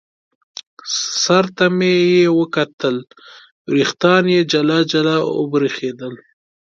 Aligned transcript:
سر 1.21 1.45
ته 1.55 1.65
مې 1.77 1.93
یې 2.15 2.23
وکتل، 2.39 2.95
وریښتان 3.69 4.23
یې 4.33 4.41
جلا 4.51 4.79
جلا 4.91 5.17
او 5.31 5.39
برېښېدل. 5.51 6.13